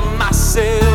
myself. 0.00 0.87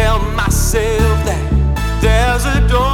tell 0.00 0.18
myself 0.32 1.18
that 1.26 2.00
there's 2.00 2.46
a 2.46 2.66
door. 2.68 2.89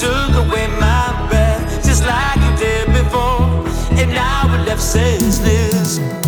took 0.00 0.34
away 0.34 0.66
my 0.80 1.26
breath, 1.28 1.84
just 1.84 2.06
like 2.06 2.36
you 2.36 2.56
did 2.56 2.86
before. 2.86 3.68
And 4.00 4.10
now 4.14 4.46
we're 4.48 4.64
left 4.64 4.80
senseless. 4.80 6.19